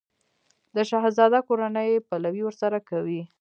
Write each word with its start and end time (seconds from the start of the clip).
د 0.75 0.77
شهزاده 0.89 1.39
کورنۍ 1.47 1.87
یې 1.93 2.03
پلوی 2.07 2.41
ورسره 2.45 2.79
کوي. 2.89 3.21